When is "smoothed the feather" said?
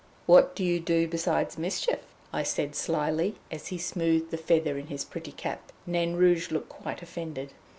3.77-4.75